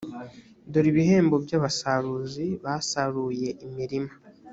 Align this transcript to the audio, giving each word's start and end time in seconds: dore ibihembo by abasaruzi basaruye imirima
dore 0.71 0.87
ibihembo 0.93 1.35
by 1.45 1.51
abasaruzi 1.57 2.45
basaruye 2.63 3.49
imirima 3.65 4.13